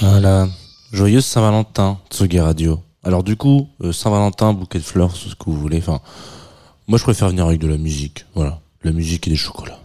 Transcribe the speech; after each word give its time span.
Voilà. 0.00 0.48
Joyeuse 0.92 1.24
Saint-Valentin, 1.24 1.98
Tsugi 2.10 2.38
Radio. 2.40 2.80
Alors 3.02 3.22
du 3.24 3.36
coup, 3.36 3.68
euh, 3.82 3.92
Saint-Valentin, 3.92 4.52
bouquet 4.52 4.78
de 4.78 4.84
fleurs, 4.84 5.16
c'est 5.16 5.28
ce 5.28 5.34
que 5.34 5.44
vous 5.46 5.56
voulez. 5.56 5.78
Enfin, 5.78 6.00
moi 6.86 6.98
je 6.98 7.02
préfère 7.02 7.28
venir 7.28 7.46
avec 7.46 7.58
de 7.58 7.66
la 7.66 7.78
musique. 7.78 8.26
Voilà, 8.34 8.60
la 8.84 8.92
musique 8.92 9.26
et 9.26 9.30
des 9.30 9.36
chocolats. 9.36 9.81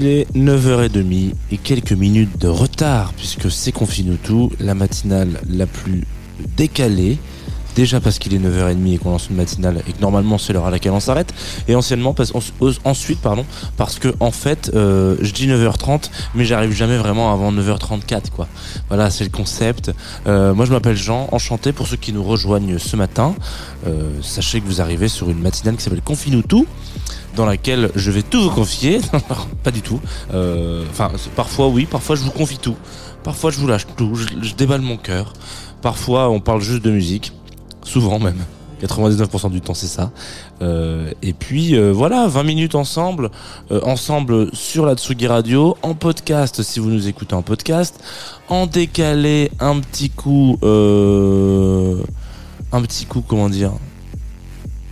Il 0.00 0.06
est 0.06 0.32
9h30 0.36 1.32
et 1.50 1.56
quelques 1.56 1.90
minutes 1.90 2.40
de 2.40 2.46
retard 2.46 3.12
puisque 3.14 3.50
c'est 3.50 3.72
Confinutu, 3.72 4.54
la 4.60 4.76
matinale 4.76 5.40
la 5.48 5.66
plus 5.66 6.04
décalée. 6.56 7.18
Déjà 7.78 8.00
parce 8.00 8.18
qu'il 8.18 8.34
est 8.34 8.38
9h30 8.40 8.92
et 8.94 8.98
qu'on 8.98 9.10
lance 9.12 9.28
une 9.30 9.36
matinale 9.36 9.82
et 9.86 9.92
que 9.92 10.00
normalement 10.00 10.36
c'est 10.36 10.52
l'heure 10.52 10.66
à 10.66 10.70
laquelle 10.72 10.90
on 10.90 10.98
s'arrête. 10.98 11.32
Et 11.68 11.76
anciennement, 11.76 12.12
parce, 12.12 12.34
en- 12.34 12.40
ensuite, 12.84 13.20
pardon, 13.20 13.44
parce 13.76 14.00
que 14.00 14.12
en 14.18 14.32
fait, 14.32 14.72
euh, 14.74 15.16
je 15.20 15.32
dis 15.32 15.46
9h30, 15.46 16.10
mais 16.34 16.44
j'arrive 16.44 16.72
jamais 16.72 16.96
vraiment 16.98 17.32
avant 17.32 17.52
9h34 17.52 18.30
quoi. 18.34 18.48
Voilà, 18.88 19.10
c'est 19.10 19.22
le 19.22 19.30
concept. 19.30 19.92
Euh, 20.26 20.54
moi 20.54 20.64
je 20.66 20.72
m'appelle 20.72 20.96
Jean, 20.96 21.28
enchanté 21.30 21.72
pour 21.72 21.86
ceux 21.86 21.94
qui 21.96 22.12
nous 22.12 22.24
rejoignent 22.24 22.78
ce 22.78 22.96
matin. 22.96 23.36
Euh, 23.86 24.10
sachez 24.22 24.60
que 24.60 24.66
vous 24.66 24.80
arrivez 24.80 25.06
sur 25.06 25.30
une 25.30 25.38
matinale 25.38 25.76
qui 25.76 25.84
s'appelle 25.84 26.02
Confinutu 26.02 26.64
dans 27.36 27.46
laquelle 27.46 27.92
je 27.94 28.10
vais 28.10 28.22
tout 28.24 28.42
vous 28.42 28.50
confier. 28.50 29.00
pas 29.62 29.70
du 29.70 29.82
tout. 29.82 30.00
Euh, 30.34 30.82
Enfin, 30.90 31.12
parfois 31.36 31.68
oui, 31.68 31.86
parfois 31.86 32.16
je 32.16 32.22
vous 32.22 32.32
confie 32.32 32.58
tout. 32.58 32.74
Parfois 33.22 33.52
je 33.52 33.58
vous 33.60 33.68
lâche 33.68 33.86
tout, 33.96 34.16
je, 34.16 34.26
je 34.42 34.54
déballe 34.56 34.80
mon 34.80 34.96
cœur. 34.96 35.32
Parfois 35.80 36.28
on 36.28 36.40
parle 36.40 36.60
juste 36.60 36.82
de 36.84 36.90
musique. 36.90 37.32
Souvent 37.88 38.18
même. 38.18 38.44
99% 38.82 39.50
du 39.50 39.60
temps 39.60 39.74
c'est 39.74 39.86
ça. 39.86 40.10
Euh, 40.62 41.10
et 41.22 41.32
puis 41.32 41.74
euh, 41.74 41.90
voilà, 41.90 42.28
20 42.28 42.42
minutes 42.42 42.74
ensemble, 42.74 43.30
euh, 43.70 43.80
ensemble 43.82 44.54
sur 44.54 44.86
la 44.86 44.94
Tsugi 44.94 45.26
Radio, 45.26 45.76
en 45.82 45.94
podcast 45.94 46.62
si 46.62 46.80
vous 46.80 46.90
nous 46.90 47.08
écoutez 47.08 47.34
en 47.34 47.42
podcast, 47.42 47.98
en 48.48 48.66
décalé 48.66 49.50
un 49.58 49.80
petit 49.80 50.10
coup, 50.10 50.58
un 50.62 52.82
petit 52.82 53.06
coup 53.06 53.22
comment 53.26 53.48
dire, 53.48 53.72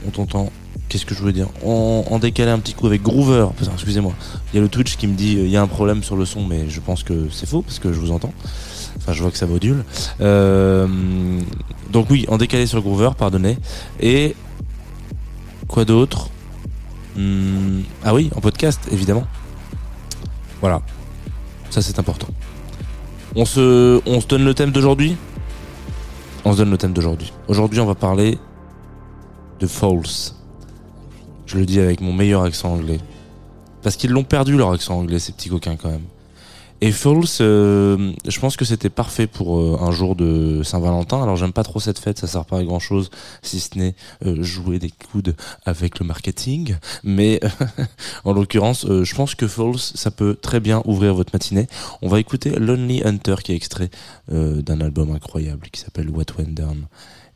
on 0.07 0.11
t'entend. 0.11 0.51
Qu'est-ce 0.89 1.05
que 1.05 1.17
je 1.17 1.21
voulais 1.21 1.33
dire 1.33 1.49
en, 1.65 2.19
décalé 2.21 2.51
un 2.51 2.61
petit 2.61 2.73
coup 2.73 2.87
avec 2.87 3.03
Groover. 3.03 3.49
Excusez-moi. 3.61 4.15
Il 4.53 4.57
y 4.57 4.59
a 4.61 4.63
le 4.63 4.69
Twitch 4.69 4.97
qui 4.97 5.07
me 5.07 5.15
dit 5.15 5.33
il 5.33 5.51
y 5.51 5.57
a 5.57 5.63
un 5.63 5.67
problème 5.67 6.03
sur 6.03 6.17
le 6.17 6.25
son, 6.25 6.45
mais 6.45 6.69
je 6.69 6.81
pense 6.81 7.03
que 7.03 7.29
c'est 7.31 7.47
faux 7.47 7.63
parce 7.63 7.79
que 7.79 7.93
je 7.93 8.01
vous 8.01 8.13
entends. 8.13 8.33
Je 9.13 9.23
vois 9.23 9.31
que 9.31 9.39
ça 9.39 9.47
module. 9.47 9.85
Euh, 10.21 10.87
donc 11.91 12.09
oui, 12.11 12.25
en 12.29 12.39
décalé 12.39 12.67
sur 12.67 12.81
Groover, 12.83 13.11
pardonnez. 13.17 13.57
Et 14.01 14.35
quoi 15.69 15.85
d'autre? 15.85 16.29
Hmm, 17.17 17.81
Ah 18.05 18.15
oui, 18.15 18.31
en 18.35 18.41
podcast, 18.41 18.81
évidemment. 18.93 19.27
Voilà. 20.61 20.83
Ça, 21.71 21.83
c'est 21.83 21.99
important. 21.99 22.29
On 23.35 23.45
se, 23.45 24.01
on 24.07 24.21
se 24.21 24.27
donne 24.27 24.45
le 24.45 24.55
thème 24.55 24.71
d'aujourd'hui? 24.71 25.17
On 26.45 26.53
se 26.53 26.59
donne 26.59 26.71
le 26.71 26.79
thème 26.79 26.93
d'aujourd'hui. 26.93 27.33
Aujourd'hui, 27.49 27.81
on 27.81 27.87
va 27.87 27.95
parler 27.95 28.39
de 29.61 29.67
False. 29.67 30.37
Je 31.47 31.59
le 31.59 31.67
dis 31.67 31.81
avec 31.81 32.01
mon 32.01 32.13
meilleur 32.13 32.43
accent 32.43 32.73
anglais. 32.73 32.99
Parce 33.83 33.97
qu'ils 33.97 34.11
l'ont 34.11 34.25
perdu 34.25 34.57
leur 34.57 34.73
accent 34.73 34.99
anglais, 34.99 35.19
ces 35.19 35.33
petits 35.33 35.49
coquins 35.49 35.77
quand 35.77 35.91
même. 35.91 36.05
Et 36.83 36.93
False, 36.93 37.39
euh, 37.41 38.13
je 38.29 38.39
pense 38.39 38.57
que 38.59 38.67
c'était 38.67 38.91
parfait 38.91 39.27
pour 39.27 39.59
euh, 39.59 39.79
un 39.81 39.93
jour 39.93 40.15
de 40.15 40.61
Saint-Valentin. 40.63 41.23
Alors 41.23 41.37
j'aime 41.37 41.55
pas 41.55 41.63
trop 41.63 41.81
cette 41.81 41.99
fête, 41.99 42.19
ça 42.19 42.27
sert 42.27 42.45
pas 42.45 42.59
à 42.59 42.65
grand 42.65 42.81
chose 42.81 43.11
si 43.41 43.61
ce 43.61 43.79
n'est 43.79 43.95
euh, 44.27 44.43
jouer 44.43 44.79
des 44.79 44.91
coudes 44.91 45.37
avec 45.65 45.99
le 46.01 46.05
marketing. 46.05 46.77
Mais 47.03 47.41
en 48.25 48.35
l'occurrence, 48.35 48.87
je 48.87 49.15
pense 49.15 49.35
que 49.35 49.49
False, 49.49 49.95
ça 49.95 50.11
peut 50.11 50.37
très 50.41 50.61
bien 50.61 50.83
ouvrir 50.85 51.15
votre 51.15 51.33
matinée. 51.33 51.67
On 52.03 52.09
va 52.09 52.21
écouter 52.21 52.51
Lonely 52.51 53.03
Hunter 53.05 53.37
qui 53.43 53.53
est 53.53 53.57
extrait 53.57 53.91
d'un 54.29 54.81
album 54.81 55.13
incroyable 55.13 55.69
qui 55.71 55.81
s'appelle 55.81 56.11
What 56.11 56.27
Went 56.39 56.53
Down. 56.53 56.87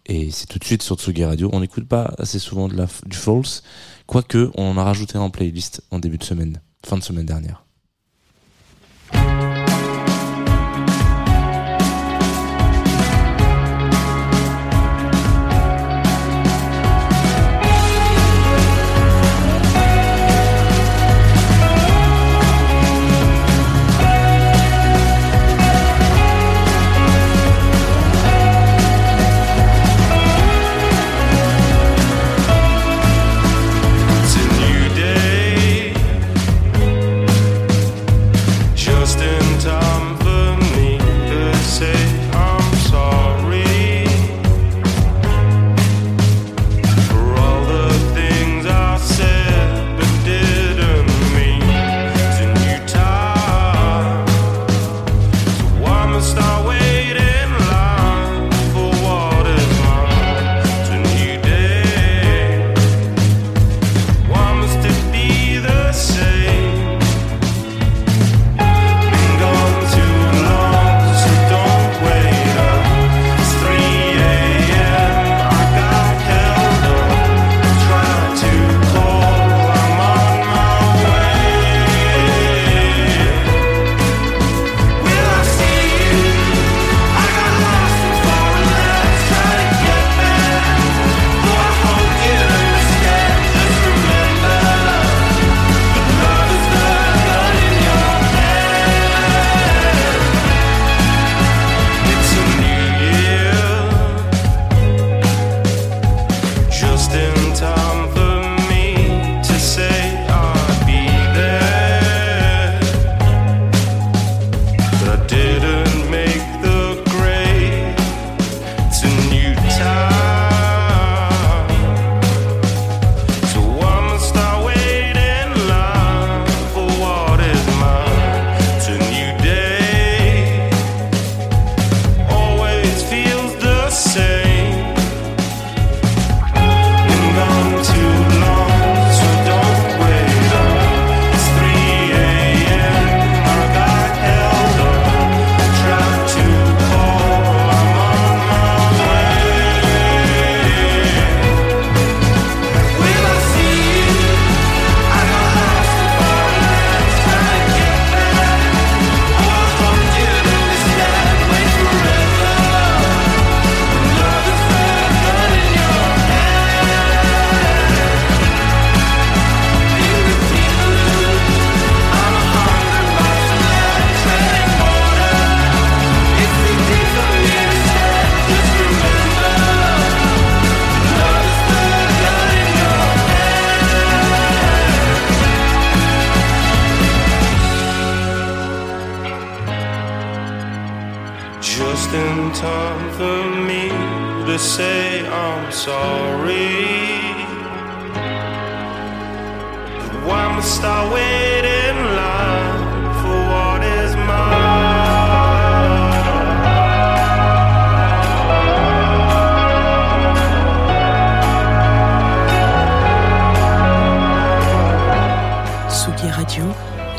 Et 0.06 0.30
c'est 0.30 0.46
tout 0.46 0.58
de 0.58 0.64
suite 0.64 0.82
sur 0.82 0.96
Tsugi 0.96 1.24
Radio. 1.24 1.48
On 1.52 1.60
n'écoute 1.60 1.88
pas 1.88 2.12
assez 2.18 2.38
souvent 2.38 2.68
de 2.68 2.76
la, 2.76 2.86
du 3.06 3.16
False, 3.16 3.62
quoique 4.06 4.50
on 4.56 4.72
en 4.72 4.76
a 4.76 4.84
rajouté 4.84 5.16
en 5.18 5.30
playlist 5.30 5.82
en 5.90 5.98
début 5.98 6.18
de 6.18 6.24
semaine, 6.24 6.60
fin 6.84 6.98
de 6.98 7.02
semaine 7.02 7.26
dernière. 7.26 7.64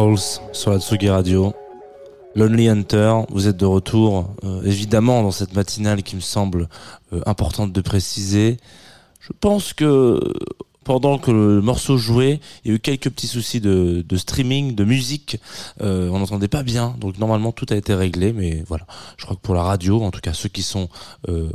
Falls 0.00 0.40
sur 0.54 0.70
la 0.70 0.80
Tsugi 0.80 1.10
Radio. 1.10 1.52
Lonely 2.34 2.68
Hunter, 2.70 3.12
vous 3.28 3.48
êtes 3.48 3.58
de 3.58 3.66
retour, 3.66 4.30
euh, 4.44 4.62
évidemment, 4.62 5.22
dans 5.22 5.30
cette 5.30 5.54
matinale 5.54 6.02
qui 6.02 6.16
me 6.16 6.22
semble 6.22 6.70
euh, 7.12 7.20
importante 7.26 7.70
de 7.70 7.80
préciser. 7.82 8.56
Je 9.20 9.34
pense 9.38 9.74
que 9.74 10.18
pendant 10.84 11.18
que 11.18 11.30
le 11.30 11.60
morceau 11.60 11.98
jouait, 11.98 12.40
il 12.64 12.70
y 12.70 12.72
a 12.72 12.76
eu 12.76 12.78
quelques 12.78 13.10
petits 13.10 13.26
soucis 13.26 13.60
de, 13.60 14.02
streaming, 14.16 14.74
de 14.74 14.84
musique. 14.84 15.38
Euh, 15.82 16.08
on 16.08 16.20
n'entendait 16.20 16.48
pas 16.48 16.62
bien, 16.62 16.96
donc 16.98 17.18
normalement 17.18 17.52
tout 17.52 17.66
a 17.68 17.76
été 17.76 17.92
réglé. 17.92 18.32
Mais 18.32 18.64
voilà, 18.66 18.86
je 19.18 19.24
crois 19.26 19.36
que 19.36 19.42
pour 19.42 19.54
la 19.54 19.64
radio, 19.64 20.02
en 20.02 20.10
tout 20.10 20.20
cas 20.20 20.32
ceux 20.32 20.48
qui 20.48 20.62
sont 20.62 20.88
euh, 21.28 21.50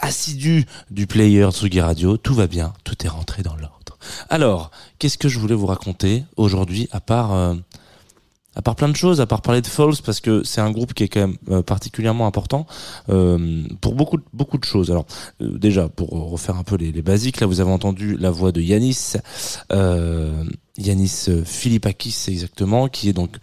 assidus 0.00 0.66
du 0.90 1.06
player 1.06 1.48
Tsugi 1.50 1.80
Radio, 1.80 2.18
tout 2.18 2.34
va 2.34 2.46
bien, 2.46 2.74
tout 2.84 3.06
est 3.06 3.08
rentré 3.08 3.42
dans 3.42 3.56
l'ordre. 3.56 3.81
Alors, 4.28 4.70
qu'est-ce 4.98 5.18
que 5.18 5.28
je 5.28 5.38
voulais 5.38 5.54
vous 5.54 5.66
raconter 5.66 6.24
aujourd'hui, 6.36 6.88
à 6.92 7.00
part 7.00 7.32
euh, 7.32 7.54
à 8.54 8.60
part 8.60 8.76
plein 8.76 8.88
de 8.88 8.96
choses, 8.96 9.20
à 9.20 9.26
part 9.26 9.40
parler 9.40 9.62
de 9.62 9.66
Falls, 9.66 9.94
parce 10.04 10.20
que 10.20 10.44
c'est 10.44 10.60
un 10.60 10.70
groupe 10.70 10.92
qui 10.92 11.04
est 11.04 11.08
quand 11.08 11.20
même 11.20 11.36
euh, 11.50 11.62
particulièrement 11.62 12.26
important 12.26 12.66
euh, 13.08 13.62
pour 13.80 13.94
beaucoup 13.94 14.18
de, 14.58 14.64
choses. 14.64 14.90
Alors 14.90 15.06
déjà 15.40 15.88
pour 15.88 16.10
refaire 16.30 16.56
un 16.56 16.62
peu 16.62 16.76
les, 16.76 16.92
basiques, 17.02 17.40
là 17.40 17.46
vous 17.46 17.60
avez 17.60 17.70
entendu 17.70 18.16
la 18.18 18.30
voix 18.30 18.52
de 18.52 18.60
Yanis, 18.60 19.14
Yanis 20.76 21.26
Philippakis 21.44 22.26
exactement, 22.28 22.88
qui 22.88 23.08
est 23.08 23.14
donc 23.14 23.36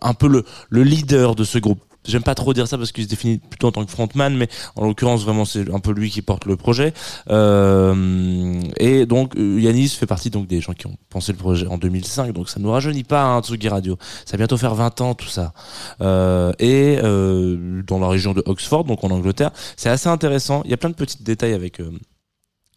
un 0.00 0.14
peu 0.14 0.28
le 0.68 0.82
leader 0.82 1.34
de 1.34 1.44
ce 1.44 1.58
groupe. 1.58 1.82
J'aime 2.06 2.22
pas 2.22 2.34
trop 2.34 2.52
dire 2.52 2.68
ça 2.68 2.76
parce 2.76 2.92
qu'il 2.92 3.04
se 3.04 3.08
définit 3.08 3.38
plutôt 3.38 3.68
en 3.68 3.72
tant 3.72 3.84
que 3.84 3.90
frontman, 3.90 4.34
mais 4.36 4.48
en 4.76 4.84
l'occurrence 4.84 5.24
vraiment 5.24 5.44
c'est 5.44 5.72
un 5.72 5.80
peu 5.80 5.92
lui 5.92 6.10
qui 6.10 6.22
porte 6.22 6.44
le 6.44 6.56
projet. 6.56 6.92
Euh, 7.30 8.60
et 8.78 9.06
donc 9.06 9.36
euh, 9.36 9.60
Yanis 9.60 9.88
fait 9.88 10.06
partie 10.06 10.30
donc 10.30 10.46
des 10.46 10.60
gens 10.60 10.72
qui 10.72 10.86
ont 10.86 10.96
pensé 11.08 11.32
le 11.32 11.38
projet 11.38 11.66
en 11.66 11.78
2005, 11.78 12.32
donc 12.32 12.48
ça 12.48 12.60
nous 12.60 12.70
rajeunit 12.70 13.04
pas 13.04 13.24
hein, 13.24 13.42
Tsugi 13.42 13.68
Radio. 13.68 13.96
Ça 14.26 14.32
va 14.32 14.38
bientôt 14.38 14.56
faire 14.56 14.74
20 14.74 15.00
ans 15.00 15.14
tout 15.14 15.28
ça. 15.28 15.52
Euh, 16.00 16.52
et 16.58 16.98
euh, 17.02 17.82
dans 17.86 17.98
la 17.98 18.08
région 18.08 18.32
de 18.32 18.42
Oxford, 18.46 18.84
donc 18.84 19.02
en 19.04 19.10
Angleterre, 19.10 19.50
c'est 19.76 19.88
assez 19.88 20.08
intéressant. 20.08 20.62
Il 20.64 20.70
y 20.70 20.74
a 20.74 20.76
plein 20.76 20.90
de 20.90 20.94
petits 20.94 21.22
détails 21.22 21.54
avec. 21.54 21.80
euh, 21.80 21.90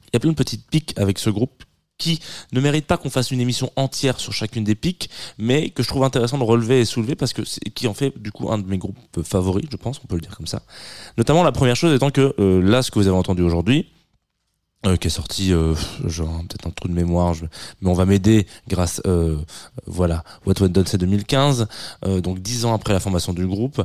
il 0.08 0.12
y 0.14 0.18
a 0.18 0.20
plein 0.20 0.32
de 0.32 0.36
petites 0.36 0.66
piques 0.70 0.94
avec 0.98 1.20
ce 1.20 1.30
groupe 1.30 1.64
qui 1.98 2.20
ne 2.52 2.62
mérite 2.62 2.86
pas 2.86 2.98
qu'on 2.98 3.10
fasse 3.10 3.32
une 3.32 3.42
émission 3.42 3.72
entière 3.76 4.20
sur 4.20 4.34
chacune 4.34 4.64
des 4.64 4.76
piques, 4.76 5.10
mais 5.38 5.70
que 5.70 5.84
je 5.84 5.88
trouve 5.88 6.04
intéressant 6.04 6.38
de 6.38 6.44
relever 6.44 6.82
et 6.82 6.86
soulever 6.86 7.16
parce 7.16 7.34
que 7.34 7.44
c'est 7.44 7.70
qui 7.72 7.88
en 7.88 7.94
fait 7.94 8.14
du 8.22 8.32
coup 8.32 8.52
un 8.52 8.58
de 8.60 8.68
mes 8.68 8.78
groupes 8.78 8.98
favoris, 9.24 9.66
je 9.72 9.78
pense, 9.78 10.00
on 10.04 10.08
peut 10.08 10.16
le 10.16 10.22
dire 10.22 10.36
comme 10.36 10.48
ça. 10.48 10.62
Notamment 11.18 11.44
la 11.44 11.52
première 11.52 11.76
chose 11.76 11.94
étant 11.96 12.12
que 12.12 12.36
euh, 12.40 12.62
là, 12.62 12.84
ce 12.84 12.92
que 12.92 13.00
vous 13.00 13.08
avez 13.08 13.18
entendu 13.18 13.42
aujourd'hui, 13.42 13.88
euh, 14.86 14.96
qui 14.96 15.08
est 15.08 15.12
sorti, 15.12 15.52
euh, 15.52 15.74
genre 16.06 16.40
peut-être 16.48 16.68
un 16.68 16.72
trou 16.72 16.88
de 16.88 16.94
mémoire, 16.94 17.34
je- 17.34 17.46
mais 17.82 17.90
on 17.90 17.94
va 17.94 18.06
m'aider 18.06 18.46
grâce, 18.68 19.02
euh, 19.08 19.36
voilà, 19.88 20.24
What 20.46 20.62
Went 20.62 20.70
Done 20.70 20.86
c'est 20.86 21.00
2015, 21.00 21.68
euh, 22.06 22.22
donc 22.22 22.40
dix 22.40 22.64
ans 22.66 22.76
après 22.76 22.94
la 22.94 23.00
formation 23.00 23.34
du 23.34 23.48
groupe, 23.48 23.82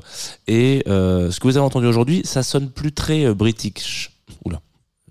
et 0.48 0.82
euh, 0.86 1.30
ce 1.30 1.40
que 1.40 1.44
vous 1.48 1.56
avez 1.56 1.64
entendu 1.64 1.86
aujourd'hui, 1.86 2.20
ça 2.24 2.42
sonne 2.42 2.68
plus 2.70 2.92
très 2.92 3.24
euh, 3.24 3.32
british. 3.34 4.11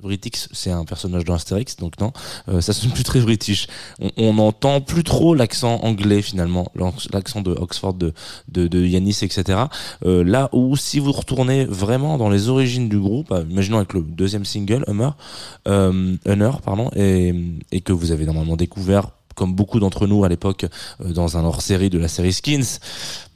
British, 0.01 0.47
c'est 0.51 0.71
un 0.71 0.85
personnage 0.85 1.23
de 1.23 1.31
Astérix, 1.31 1.75
donc 1.77 1.99
non, 1.99 2.11
euh, 2.49 2.61
ça 2.61 2.73
sonne 2.73 2.91
plus 2.91 3.03
très 3.03 3.19
british. 3.19 3.67
On, 3.99 4.09
on 4.17 4.37
entend 4.39 4.81
plus 4.81 5.03
trop 5.03 5.35
l'accent 5.35 5.79
anglais 5.81 6.21
finalement, 6.21 6.71
l'accent 7.13 7.41
de 7.41 7.51
Oxford, 7.51 7.93
de, 7.93 8.13
de, 8.47 8.85
Yanis, 8.85 9.19
etc. 9.21 9.59
Euh, 10.05 10.23
là 10.23 10.49
où 10.51 10.75
si 10.75 10.99
vous 10.99 11.11
retournez 11.11 11.65
vraiment 11.65 12.17
dans 12.17 12.29
les 12.29 12.49
origines 12.49 12.89
du 12.89 12.99
groupe, 12.99 13.31
euh, 13.31 13.43
imaginons 13.49 13.77
avec 13.77 13.93
le 13.93 14.01
deuxième 14.01 14.45
single, 14.45 14.83
Hummer, 14.87 15.11
Honor, 16.25 16.61
pardon, 16.61 16.89
et, 16.95 17.33
et 17.71 17.81
que 17.81 17.93
vous 17.93 18.11
avez 18.11 18.25
normalement 18.25 18.57
découvert 18.57 19.11
comme 19.35 19.53
beaucoup 19.53 19.79
d'entre 19.79 20.07
nous 20.07 20.23
à 20.23 20.29
l'époque 20.29 20.65
dans 20.99 21.37
un 21.37 21.45
hors-série 21.45 21.89
de 21.89 21.97
la 21.97 22.09
série 22.09 22.33
Skins. 22.33 22.79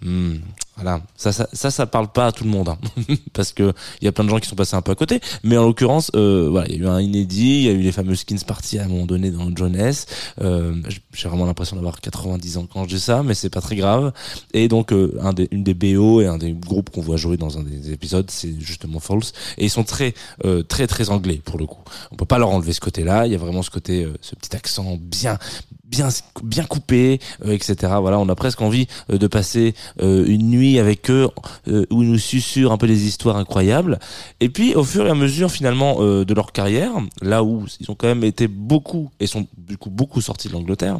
Hmm, 0.05 0.35
voilà, 0.75 1.01
ça, 1.15 1.31
ça, 1.31 1.47
ça, 1.51 1.71
ça 1.71 1.87
parle 1.87 2.11
pas 2.11 2.27
à 2.27 2.31
tout 2.31 2.43
le 2.43 2.49
monde, 2.51 2.69
hein. 2.69 2.77
parce 3.33 3.53
que 3.53 3.73
il 4.01 4.05
y 4.05 4.07
a 4.07 4.11
plein 4.11 4.23
de 4.23 4.29
gens 4.29 4.37
qui 4.37 4.47
sont 4.47 4.55
passés 4.55 4.75
un 4.75 4.83
peu 4.83 4.91
à 4.91 4.95
côté. 4.95 5.19
Mais 5.43 5.57
en 5.57 5.65
l'occurrence, 5.65 6.11
euh, 6.15 6.47
voilà, 6.51 6.67
il 6.69 6.75
y 6.75 6.77
a 6.77 6.83
eu 6.83 6.87
un 6.87 7.01
inédit, 7.01 7.57
il 7.57 7.63
y 7.63 7.69
a 7.69 7.71
eu 7.71 7.81
les 7.81 7.91
fameux 7.91 8.13
Skins 8.15 8.43
parties 8.45 8.77
à 8.77 8.83
un 8.83 8.87
moment 8.87 9.07
donné 9.07 9.31
dans 9.31 9.49
John 9.55 9.75
S. 9.75 10.05
Euh, 10.41 10.75
J'ai 11.13 11.27
vraiment 11.27 11.47
l'impression 11.47 11.75
d'avoir 11.75 11.99
90 12.01 12.57
ans 12.57 12.67
quand 12.71 12.83
je 12.83 12.95
dis 12.95 12.99
ça, 13.01 13.23
mais 13.23 13.33
c'est 13.33 13.49
pas 13.49 13.61
très 13.61 13.75
grave. 13.75 14.13
Et 14.53 14.67
donc, 14.67 14.93
euh, 14.93 15.17
un 15.21 15.33
des, 15.33 15.47
une 15.51 15.63
des 15.63 15.73
BO 15.73 16.21
et 16.21 16.27
un 16.27 16.37
des 16.37 16.51
groupes 16.53 16.91
qu'on 16.91 17.01
voit 17.01 17.17
jouer 17.17 17.37
dans 17.37 17.57
un 17.57 17.63
des 17.63 17.91
épisodes, 17.91 18.29
c'est 18.29 18.53
justement 18.59 18.99
False. 18.99 19.33
Et 19.57 19.65
ils 19.65 19.71
sont 19.71 19.83
très, 19.83 20.13
euh, 20.45 20.61
très, 20.61 20.85
très 20.85 21.09
anglais 21.09 21.41
pour 21.43 21.57
le 21.57 21.65
coup. 21.65 21.81
On 22.11 22.15
peut 22.15 22.25
pas 22.25 22.37
leur 22.37 22.49
enlever 22.49 22.73
ce 22.73 22.81
côté-là. 22.81 23.25
Il 23.25 23.31
y 23.31 23.35
a 23.35 23.39
vraiment 23.39 23.63
ce 23.63 23.71
côté, 23.71 24.03
euh, 24.03 24.13
ce 24.21 24.35
petit 24.35 24.55
accent 24.55 24.99
bien, 25.01 25.39
bien, 25.85 26.09
bien 26.43 26.63
coupé, 26.65 27.19
euh, 27.45 27.53
etc. 27.53 27.93
Voilà, 28.01 28.19
on 28.19 28.29
a 28.29 28.35
presque 28.35 28.61
envie 28.61 28.87
de 29.09 29.27
passer 29.27 29.73
euh, 30.01 30.25
une 30.27 30.49
nuit 30.49 30.79
avec 30.79 31.09
eux 31.09 31.29
euh, 31.67 31.85
où 31.89 32.03
ils 32.03 32.11
nous 32.11 32.17
susurrent 32.17 32.71
un 32.71 32.77
peu 32.77 32.87
des 32.87 33.05
histoires 33.07 33.37
incroyables. 33.37 33.99
Et 34.39 34.49
puis, 34.49 34.75
au 34.75 34.83
fur 34.83 35.07
et 35.07 35.09
à 35.09 35.15
mesure, 35.15 35.51
finalement, 35.51 35.97
euh, 35.99 36.25
de 36.25 36.33
leur 36.33 36.51
carrière, 36.51 36.91
là 37.21 37.43
où 37.43 37.65
ils 37.79 37.89
ont 37.89 37.95
quand 37.95 38.07
même 38.07 38.23
été 38.23 38.47
beaucoup 38.47 39.09
et 39.19 39.27
sont 39.27 39.47
du 39.57 39.77
coup 39.77 39.89
beaucoup 39.89 40.21
sortis 40.21 40.47
de 40.47 40.53
l'Angleterre, 40.53 40.99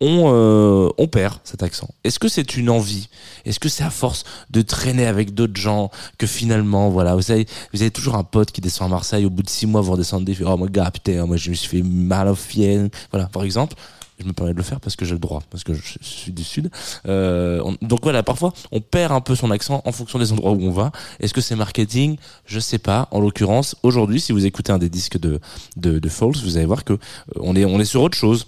on, 0.00 1.08
perd 1.10 1.38
cet 1.42 1.64
accent. 1.64 1.88
Est-ce 2.04 2.20
que 2.20 2.28
c'est 2.28 2.56
une 2.56 2.70
envie? 2.70 3.08
Est-ce 3.44 3.58
que 3.58 3.68
c'est 3.68 3.82
à 3.82 3.90
force 3.90 4.22
de 4.50 4.62
traîner 4.62 5.06
avec 5.06 5.34
d'autres 5.34 5.56
gens 5.56 5.90
que 6.18 6.26
finalement, 6.26 6.88
voilà, 6.90 7.16
vous 7.16 7.22
savez, 7.22 7.46
vous 7.72 7.82
avez 7.82 7.90
toujours 7.90 8.14
un 8.14 8.22
pote 8.22 8.52
qui 8.52 8.60
descend 8.60 8.86
à 8.86 8.90
Marseille, 8.90 9.24
au 9.24 9.30
bout 9.30 9.42
de 9.42 9.48
six 9.48 9.66
mois, 9.66 9.80
vous 9.80 9.92
redescendez, 9.92 10.36
oh 10.44 10.56
mon 10.56 10.66
gars, 10.66 10.90
putain, 10.92 11.26
moi 11.26 11.36
je 11.36 11.50
me 11.50 11.54
suis 11.56 11.78
fait 11.78 11.82
mal 11.82 12.28
au 12.28 12.36
fiel. 12.36 12.90
Voilà, 13.10 13.26
par 13.26 13.42
exemple. 13.42 13.74
Je 14.18 14.24
me 14.26 14.32
permets 14.32 14.52
de 14.52 14.56
le 14.58 14.64
faire 14.64 14.80
parce 14.80 14.96
que 14.96 15.04
j'ai 15.04 15.12
le 15.12 15.20
droit, 15.20 15.42
parce 15.48 15.62
que 15.62 15.74
je 15.74 15.96
suis 16.00 16.32
du 16.32 16.42
sud. 16.42 16.70
Euh, 17.06 17.60
on- 17.64 17.76
donc 17.86 18.00
voilà, 18.02 18.22
parfois 18.24 18.52
on 18.72 18.80
perd 18.80 19.12
un 19.12 19.20
peu 19.20 19.36
son 19.36 19.50
accent 19.52 19.80
en 19.84 19.92
fonction 19.92 20.18
des 20.18 20.32
endroits 20.32 20.50
où 20.52 20.60
on 20.62 20.72
va. 20.72 20.90
Est-ce 21.20 21.32
que 21.32 21.40
c'est 21.40 21.54
marketing? 21.54 22.16
Je 22.44 22.58
sais 22.58 22.78
pas. 22.78 23.06
En 23.12 23.20
l'occurrence, 23.20 23.76
aujourd'hui, 23.84 24.20
si 24.20 24.32
vous 24.32 24.44
écoutez 24.44 24.72
un 24.72 24.78
des 24.78 24.88
disques 24.90 25.18
de 25.18 25.38
de, 25.76 25.98
de 26.00 26.08
Falls, 26.08 26.36
vous 26.42 26.56
allez 26.56 26.66
voir 26.66 26.84
que 26.84 26.94
euh, 26.94 26.98
on 27.36 27.54
est 27.54 27.64
on 27.64 27.78
est 27.78 27.84
sur 27.84 28.02
autre 28.02 28.16
chose. 28.18 28.46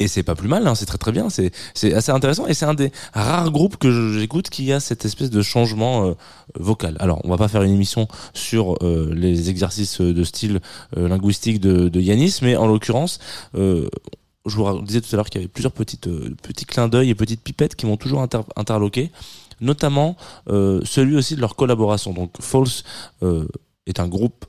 Et 0.00 0.08
c'est 0.08 0.24
pas 0.24 0.34
plus 0.34 0.48
mal, 0.48 0.66
hein, 0.66 0.74
c'est 0.74 0.86
très 0.86 0.98
très 0.98 1.12
bien, 1.12 1.30
c'est 1.30 1.52
c'est 1.72 1.94
assez 1.94 2.10
intéressant 2.10 2.48
et 2.48 2.54
c'est 2.54 2.64
un 2.66 2.74
des 2.74 2.90
rares 3.12 3.52
groupes 3.52 3.76
que 3.76 4.12
j'écoute 4.18 4.50
qui 4.50 4.72
a 4.72 4.80
cette 4.80 5.04
espèce 5.04 5.30
de 5.30 5.40
changement 5.40 6.04
euh, 6.06 6.14
vocal. 6.58 6.96
Alors, 6.98 7.20
on 7.24 7.28
va 7.30 7.36
pas 7.36 7.46
faire 7.46 7.62
une 7.62 7.72
émission 7.72 8.08
sur 8.34 8.74
euh, 8.82 9.12
les 9.14 9.50
exercices 9.50 10.00
de 10.00 10.24
style 10.24 10.60
linguistique 10.96 11.60
de, 11.60 11.88
de 11.88 12.00
Yanis, 12.00 12.38
mais 12.42 12.56
en 12.56 12.66
l'occurrence, 12.66 13.20
je 14.46 14.56
vous 14.56 14.82
disais 14.82 15.00
tout 15.00 15.08
à 15.12 15.16
l'heure 15.16 15.30
qu'il 15.30 15.40
y 15.40 15.44
avait 15.44 15.52
plusieurs 15.52 15.72
petites 15.72 16.06
euh, 16.06 16.34
petits 16.42 16.66
clins 16.66 16.88
d'œil 16.88 17.10
et 17.10 17.14
petites 17.14 17.42
pipettes 17.42 17.76
qui 17.76 17.86
m'ont 17.86 17.96
toujours 17.96 18.20
inter 18.20 18.40
interloqué, 18.56 19.10
notamment 19.60 20.16
euh, 20.48 20.80
celui 20.84 21.16
aussi 21.16 21.36
de 21.36 21.40
leur 21.40 21.56
collaboration. 21.56 22.12
Donc, 22.12 22.32
False 22.40 22.84
euh, 23.22 23.48
est 23.86 24.00
un 24.00 24.08
groupe 24.08 24.44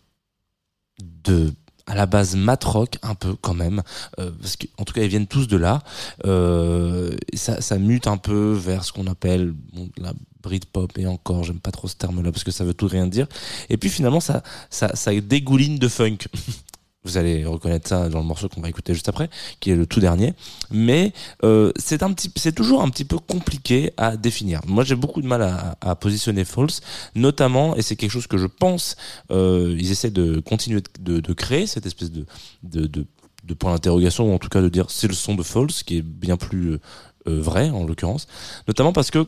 de 1.01 1.51
à 1.87 1.95
la 1.95 2.05
base 2.05 2.35
mat 2.35 2.63
rock 2.63 2.97
un 3.03 3.15
peu 3.15 3.35
quand 3.35 3.53
même 3.53 3.83
euh, 4.19 4.31
parce 4.41 4.55
que 4.55 4.65
en 4.77 4.85
tout 4.85 4.93
cas 4.93 5.03
ils 5.03 5.07
viennent 5.09 5.27
tous 5.27 5.47
de 5.47 5.57
là. 5.57 5.81
Euh, 6.25 7.15
ça, 7.33 7.61
ça 7.61 7.77
mute 7.77 8.07
un 8.07 8.17
peu 8.17 8.53
vers 8.53 8.83
ce 8.83 8.91
qu'on 8.91 9.07
appelle 9.07 9.53
bon, 9.73 9.89
la 9.97 10.13
Britpop 10.41 10.97
et 10.97 11.07
encore 11.07 11.43
j'aime 11.43 11.59
pas 11.59 11.71
trop 11.71 11.87
ce 11.87 11.95
terme 11.95 12.23
là 12.23 12.31
parce 12.31 12.43
que 12.43 12.51
ça 12.51 12.63
veut 12.63 12.73
tout 12.73 12.87
rien 12.87 13.07
dire. 13.07 13.27
Et 13.69 13.77
puis 13.77 13.89
finalement 13.89 14.19
ça 14.19 14.41
ça, 14.69 14.95
ça 14.95 15.13
dégouline 15.19 15.77
de 15.77 15.87
funk 15.87 16.17
vous 17.05 17.17
allez 17.17 17.45
reconnaître 17.45 17.87
ça 17.87 18.09
dans 18.09 18.19
le 18.19 18.25
morceau 18.25 18.49
qu'on 18.49 18.61
va 18.61 18.69
écouter 18.69 18.93
juste 18.93 19.07
après, 19.07 19.29
qui 19.59 19.71
est 19.71 19.75
le 19.75 19.85
tout 19.85 19.99
dernier. 19.99 20.33
Mais 20.71 21.13
euh, 21.43 21.71
c'est 21.77 22.03
un 22.03 22.11
petit, 22.11 22.31
c'est 22.35 22.53
toujours 22.53 22.81
un 22.81 22.89
petit 22.89 23.05
peu 23.05 23.17
compliqué 23.19 23.91
à 23.97 24.17
définir. 24.17 24.61
Moi, 24.67 24.83
j'ai 24.83 24.95
beaucoup 24.95 25.21
de 25.21 25.27
mal 25.27 25.41
à, 25.41 25.77
à 25.81 25.95
positionner 25.95 26.43
False, 26.43 26.81
notamment, 27.13 27.75
et 27.75 27.81
c'est 27.81 27.95
quelque 27.95 28.11
chose 28.11 28.27
que 28.27 28.37
je 28.37 28.47
pense, 28.47 28.95
euh, 29.31 29.75
ils 29.79 29.91
essaient 29.91 30.11
de 30.11 30.39
continuer 30.39 30.81
de, 30.99 31.19
de 31.19 31.33
créer 31.33 31.67
cette 31.67 31.85
espèce 31.85 32.11
de, 32.11 32.25
de, 32.63 32.87
de, 32.87 33.05
de 33.43 33.53
point 33.53 33.71
d'interrogation, 33.71 34.31
ou 34.31 34.33
en 34.33 34.39
tout 34.39 34.49
cas 34.49 34.61
de 34.61 34.69
dire 34.69 34.89
c'est 34.89 35.07
le 35.07 35.13
son 35.13 35.35
de 35.35 35.43
False, 35.43 35.83
qui 35.83 35.97
est 35.97 36.01
bien 36.01 36.37
plus 36.37 36.71
euh, 36.73 36.81
euh, 37.27 37.41
vrai 37.41 37.69
en 37.69 37.85
l'occurrence, 37.85 38.27
notamment 38.67 38.93
parce 38.93 39.11
que 39.11 39.25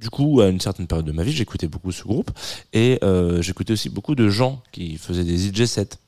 du 0.00 0.08
coup, 0.08 0.40
à 0.40 0.48
une 0.48 0.60
certaine 0.60 0.86
période 0.86 1.06
de 1.06 1.12
ma 1.12 1.22
vie, 1.22 1.32
j'écoutais 1.32 1.68
beaucoup 1.68 1.92
ce 1.92 2.02
groupe 2.02 2.30
et 2.72 2.98
euh, 3.02 3.42
j'écoutais 3.42 3.74
aussi 3.74 3.90
beaucoup 3.90 4.14
de 4.14 4.28
gens 4.30 4.62
qui 4.72 4.96
faisaient 4.96 5.24
des 5.24 5.36
DJ 5.38 5.66
sets. 5.66 5.98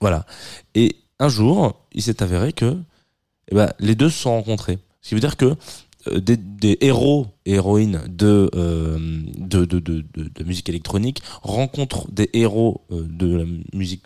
Voilà. 0.00 0.26
Et 0.74 0.96
un 1.18 1.28
jour, 1.28 1.80
il 1.92 2.02
s'est 2.02 2.22
avéré 2.22 2.52
que 2.52 2.76
eh 3.50 3.54
ben, 3.54 3.72
les 3.78 3.94
deux 3.94 4.10
se 4.10 4.18
sont 4.22 4.30
rencontrés. 4.30 4.78
Ce 5.02 5.08
qui 5.08 5.14
veut 5.14 5.20
dire 5.20 5.36
que 5.36 5.56
euh, 6.08 6.20
des, 6.20 6.36
des 6.36 6.78
héros 6.80 7.26
et 7.44 7.54
héroïnes 7.54 8.02
de, 8.08 8.50
euh, 8.54 8.98
de, 9.36 9.64
de, 9.64 9.78
de, 9.78 10.04
de, 10.12 10.44
musique 10.44 10.68
électronique 10.68 11.22
rencontrent 11.42 12.10
des 12.10 12.30
héros 12.32 12.82
euh, 12.90 13.06
de 13.08 13.36
la 13.36 13.44
musique 13.74 14.04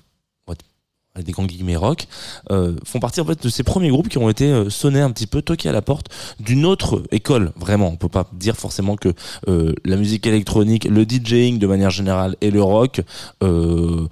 des 1.22 1.32
grands 1.32 1.44
guillemets 1.44 1.76
rock 1.76 2.06
euh, 2.50 2.76
font 2.84 2.98
partie 2.98 3.20
en 3.20 3.24
fait 3.24 3.40
de 3.42 3.48
ces 3.48 3.62
premiers 3.62 3.90
groupes 3.90 4.08
qui 4.08 4.18
ont 4.18 4.28
été 4.28 4.50
euh, 4.50 4.70
sonnés 4.70 5.00
un 5.00 5.10
petit 5.10 5.26
peu 5.26 5.42
toqués 5.42 5.68
à 5.68 5.72
la 5.72 5.82
porte 5.82 6.08
d'une 6.40 6.64
autre 6.64 7.04
école 7.12 7.52
vraiment 7.56 7.88
on 7.88 7.96
peut 7.96 8.08
pas 8.08 8.28
dire 8.32 8.56
forcément 8.56 8.96
que 8.96 9.12
euh, 9.48 9.74
la 9.84 9.96
musique 9.96 10.26
électronique 10.26 10.84
le 10.84 11.04
DJing 11.04 11.58
de 11.58 11.66
manière 11.66 11.90
générale 11.90 12.36
et 12.40 12.50
le 12.50 12.62
rock 12.62 13.02
euh, 13.42 14.08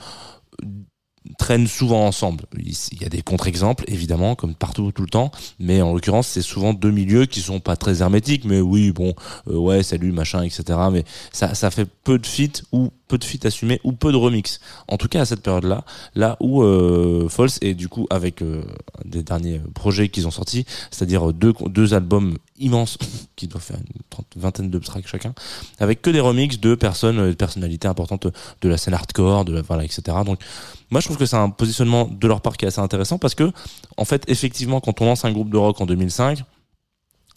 traînent 1.38 1.66
souvent 1.66 2.06
ensemble. 2.06 2.44
Il 2.58 3.00
y 3.00 3.04
a 3.04 3.08
des 3.08 3.22
contre-exemples, 3.22 3.84
évidemment, 3.86 4.34
comme 4.34 4.54
partout, 4.54 4.92
tout 4.92 5.02
le 5.02 5.08
temps, 5.08 5.30
mais 5.58 5.82
en 5.82 5.92
l'occurrence, 5.92 6.28
c'est 6.28 6.42
souvent 6.42 6.74
deux 6.74 6.90
milieux 6.90 7.26
qui 7.26 7.40
sont 7.40 7.60
pas 7.60 7.76
très 7.76 8.02
hermétiques, 8.02 8.44
mais 8.44 8.60
oui, 8.60 8.92
bon, 8.92 9.14
euh, 9.48 9.56
ouais, 9.56 9.82
salut, 9.82 10.12
machin, 10.12 10.42
etc. 10.42 10.78
Mais 10.92 11.04
ça, 11.32 11.54
ça 11.54 11.70
fait 11.70 11.86
peu 12.04 12.18
de 12.18 12.26
feats 12.26 12.62
ou 12.72 12.90
peu 13.12 13.18
de 13.18 13.24
feats 13.24 13.46
assumés 13.46 13.78
ou 13.84 13.92
peu 13.92 14.10
de 14.10 14.16
remix. 14.16 14.58
En 14.88 14.96
tout 14.96 15.06
cas, 15.06 15.20
à 15.20 15.24
cette 15.26 15.42
période-là, 15.42 15.84
là 16.14 16.38
où 16.40 16.62
euh, 16.62 17.28
False 17.28 17.58
et 17.60 17.74
du 17.74 17.90
coup 17.90 18.06
avec 18.08 18.40
euh, 18.40 18.62
des 19.04 19.22
derniers 19.22 19.60
projets 19.74 20.08
qu'ils 20.08 20.26
ont 20.26 20.30
sortis, 20.30 20.64
c'est-à-dire 20.90 21.34
deux 21.34 21.52
deux 21.66 21.92
albums 21.92 22.38
immenses 22.58 22.96
qui 23.36 23.48
doivent 23.48 23.62
faire 23.62 23.76
une 23.76 24.00
trente- 24.08 24.24
vingtaine 24.34 24.70
de 24.70 24.78
tracks 24.78 25.06
chacun, 25.06 25.34
avec 25.78 26.00
que 26.00 26.08
des 26.08 26.20
remixes 26.20 26.58
de 26.58 26.74
personnes, 26.74 27.18
euh, 27.18 27.28
de 27.28 27.34
personnalités 27.34 27.86
importantes 27.86 28.28
de 28.62 28.68
la 28.70 28.78
scène 28.78 28.94
hardcore, 28.94 29.44
de 29.44 29.52
la, 29.52 29.60
voilà, 29.60 29.84
etc. 29.84 30.00
Donc 30.24 30.40
moi, 30.90 31.02
je 31.02 31.06
trouve 31.06 31.18
que 31.18 31.26
c'est 31.26 31.36
un 31.36 31.50
positionnement 31.50 32.08
de 32.10 32.26
leur 32.26 32.40
part 32.40 32.56
qui 32.56 32.64
est 32.64 32.68
assez 32.68 32.80
intéressant 32.80 33.18
parce 33.18 33.34
que, 33.34 33.52
en 33.98 34.06
fait, 34.06 34.24
effectivement, 34.28 34.80
quand 34.80 35.02
on 35.02 35.04
lance 35.04 35.26
un 35.26 35.32
groupe 35.32 35.50
de 35.50 35.58
rock 35.58 35.78
en 35.82 35.86
2005, 35.86 36.44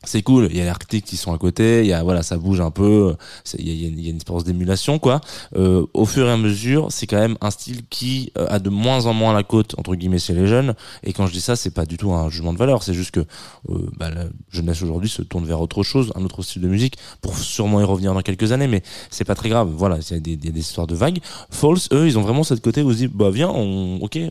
c'est 0.06 0.22
cool. 0.22 0.48
Il 0.52 0.58
y 0.58 0.62
a 0.62 0.64
les 0.64 0.70
Arctiques 0.70 1.06
qui 1.06 1.18
sont 1.18 1.34
à 1.34 1.38
côté. 1.38 1.82
Il 1.82 1.88
y 1.88 1.94
a 1.94 2.04
voilà, 2.04 2.24
ça 2.24 2.38
bouge 2.38 2.62
un 2.62 2.72
peu. 2.72 3.16
Il 3.58 3.68
y 3.68 3.86
a, 3.86 4.10
une- 4.10 4.18
espèce 4.18 4.44
d'émulation 4.44 5.00
quoi. 5.00 5.22
Euh, 5.56 5.86
au 5.94 6.06
fur 6.06 6.28
et 6.28 6.32
à 6.32 6.38
mesure, 6.38 6.88
c'est 6.90 7.08
quand 7.08 7.20
même 7.20 7.38
un 7.42 7.52
style 7.52 7.82
qui 7.90 8.32
euh, 8.38 8.48
a 8.50 8.60
de 8.60 8.70
moins 8.70 9.06
en 9.06 9.14
moins 9.14 9.34
la 9.34 9.44
côte 9.44 9.76
entre 9.78 9.96
guillemets 9.96 10.20
chez 10.20 10.34
les 10.34 10.48
jeunes. 10.48 10.76
Et 11.04 11.14
quand 11.14 11.28
je 11.28 11.34
dis 11.34 11.42
ça, 11.42 11.56
c'est 11.56 11.72
pas 11.72 11.86
du 11.86 11.98
tout 11.98 12.12
un 12.14 12.30
jugement 12.30 12.54
de 12.54 12.58
valeur. 12.58 12.84
C'est 12.84 12.94
juste 12.94 13.12
que 13.12 13.22
euh, 13.70 13.90
bah, 13.98 14.10
la 14.10 14.26
jeunesse 14.50 14.82
aujourd'hui 14.82 15.10
se 15.10 15.22
tourne 15.22 15.46
vers 15.46 15.62
autre 15.62 15.84
chose, 15.84 16.12
un 16.16 16.24
autre 16.24 16.42
style 16.44 16.62
de 16.62 16.68
musique, 16.68 16.98
pour 17.22 17.38
sûrement 17.38 17.82
y 17.82 17.84
revenir 17.84 18.14
dans 18.14 18.22
quelques 18.22 18.52
années. 18.52 18.68
Mais 18.68 18.84
c'est 19.10 19.26
pas 19.26 19.36
très 19.36 19.50
grave. 19.50 19.70
Voilà, 19.76 19.98
il 20.00 20.14
y 20.14 20.34
a 20.34 20.52
des, 20.52 20.60
histoires 20.60 20.88
de 20.88 20.96
vagues. 20.96 21.20
False, 21.50 21.90
eux, 21.92 22.08
ils 22.08 22.18
ont 22.18 22.22
vraiment 22.22 22.44
cette 22.44 22.62
côté 22.62 22.82
où 22.82 22.90
ils 22.92 22.94
se 22.94 23.00
disent 23.00 23.10
bah 23.14 23.30
viens, 23.30 23.50
on, 23.50 24.00
ok. 24.02 24.20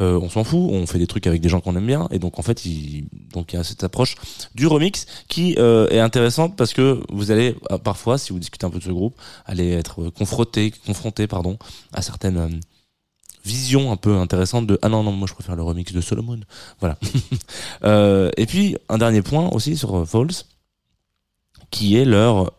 Euh, 0.00 0.18
on 0.20 0.28
s'en 0.28 0.42
fout, 0.42 0.58
on 0.72 0.88
fait 0.88 0.98
des 0.98 1.06
trucs 1.06 1.28
avec 1.28 1.40
des 1.40 1.48
gens 1.48 1.60
qu'on 1.60 1.76
aime 1.76 1.86
bien 1.86 2.08
et 2.10 2.18
donc 2.18 2.40
en 2.40 2.42
fait 2.42 2.64
il 2.64 3.04
donc 3.32 3.52
il 3.52 3.56
y 3.56 3.58
a 3.60 3.62
cette 3.62 3.84
approche 3.84 4.16
du 4.52 4.63
remix 4.66 5.06
qui 5.28 5.56
euh, 5.58 5.88
est 5.88 5.98
intéressante 5.98 6.56
parce 6.56 6.72
que 6.72 7.02
vous 7.10 7.30
allez 7.30 7.56
euh, 7.70 7.78
parfois 7.78 8.18
si 8.18 8.32
vous 8.32 8.38
discutez 8.38 8.66
un 8.66 8.70
peu 8.70 8.78
de 8.78 8.84
ce 8.84 8.90
groupe 8.90 9.14
aller 9.46 9.72
être 9.72 10.10
confronté 10.10 10.72
confronté 10.86 11.26
pardon 11.26 11.58
à 11.92 12.02
certaines 12.02 12.38
euh, 12.38 12.48
visions 13.44 13.92
un 13.92 13.96
peu 13.96 14.16
intéressantes 14.16 14.66
de 14.66 14.78
ah 14.82 14.88
non 14.88 15.02
non 15.02 15.12
moi 15.12 15.28
je 15.28 15.34
préfère 15.34 15.56
le 15.56 15.62
remix 15.62 15.92
de 15.92 16.00
Solomon. 16.00 16.40
Voilà. 16.80 16.98
Euh, 17.84 18.30
et 18.36 18.46
puis 18.46 18.76
un 18.88 18.96
dernier 18.96 19.20
point 19.20 19.50
aussi 19.50 19.76
sur 19.76 19.94
euh, 19.94 20.04
Falls 20.06 20.44
qui 21.70 21.96
est 21.96 22.04
leur 22.06 22.52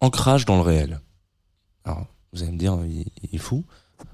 ancrage 0.00 0.46
dans 0.46 0.56
le 0.56 0.62
réel. 0.62 1.00
Alors 1.84 2.06
vous 2.32 2.42
allez 2.42 2.52
me 2.52 2.58
dire 2.58 2.76
il, 2.84 3.06
il 3.22 3.34
est 3.34 3.38
fou 3.38 3.64